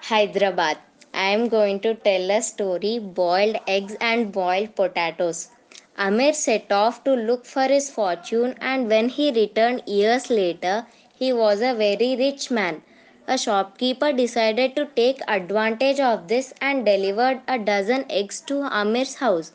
[0.00, 0.78] Hyderabad.
[1.12, 5.50] I am going to tell a story boiled eggs and boiled potatoes.
[5.98, 11.32] Amir set off to look for his fortune and when he returned years later he
[11.32, 12.82] was a very rich man.
[13.28, 19.16] A shopkeeper decided to take advantage of this and delivered a dozen eggs to Amir's
[19.16, 19.52] house,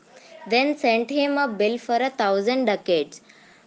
[0.48, 3.20] then sent him a bill for a thousand ducats.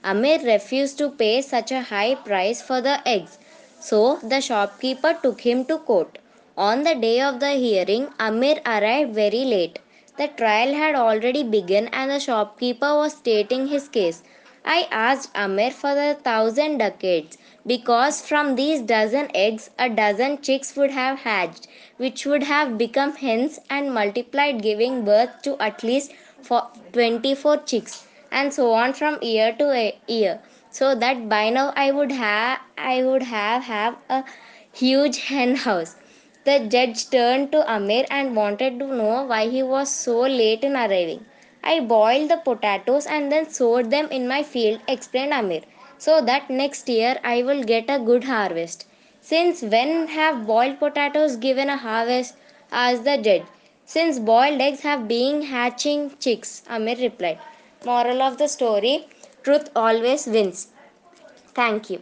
[0.04, 3.38] Amir refused to pay such a high price for the eggs,
[3.80, 6.18] so the shopkeeper took him to court.
[6.58, 9.80] On the day of the hearing, Amir arrived very late.
[10.22, 14.22] The trial had already begun and the shopkeeper was stating his case.
[14.64, 20.76] I asked Amir for the thousand ducats because from these dozen eggs a dozen chicks
[20.76, 26.12] would have hatched, which would have become hens and multiplied, giving birth to at least
[26.44, 30.40] for 24 chicks, and so on from year to year.
[30.70, 34.24] So that by now I would have I would have have a
[34.72, 35.96] huge hen house.
[36.44, 40.76] The judge turned to Amir and wanted to know why he was so late in
[40.76, 41.26] arriving.
[41.64, 45.62] I boiled the potatoes and then sowed them in my field, explained Amir,
[45.98, 48.86] so that next year I will get a good harvest.
[49.22, 52.36] Since when have boiled potatoes given a harvest?
[52.72, 53.44] asked the judge.
[53.86, 57.40] Since boiled eggs have been hatching chicks, Amir replied.
[57.86, 59.08] Moral of the story
[59.44, 60.68] Truth always wins.
[61.56, 62.02] Thank you.